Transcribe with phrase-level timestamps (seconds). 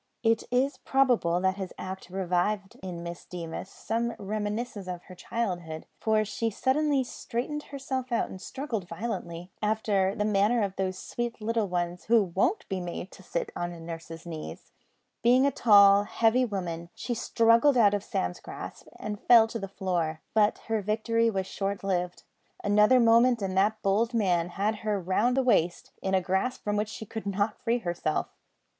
[0.23, 5.85] It is probable that this act revived in Miss Deemas some reminiscences of her childhood,
[5.99, 11.39] for she suddenly straightened herself out and struggled violently, after the manner of those sweet
[11.39, 14.71] little ones who won't be made to sit on nurse's knees.
[15.21, 19.67] Being a tall, heavy woman, she struggled out of Sam's grasp and fell to the
[19.67, 22.23] floor; but her victory was short lived.
[22.63, 26.75] Another moment and that bold man had her round the waist, in a grasp from
[26.75, 28.29] which she could not free herself.